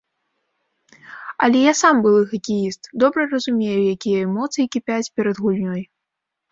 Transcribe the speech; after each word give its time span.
Але 1.47 1.59
я 1.65 1.73
сам 1.81 1.95
былы 2.05 2.23
хакеіст, 2.33 2.81
добра 3.05 3.21
разумею, 3.35 3.79
якія 3.95 4.27
эмоцыі 4.31 4.71
кіпяць 4.79 5.09
перад 5.21 5.35
гульнёй. 5.47 5.81